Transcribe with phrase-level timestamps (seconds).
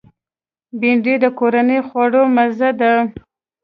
[0.79, 2.93] بېنډۍ د کورنیو خوړو مزه ده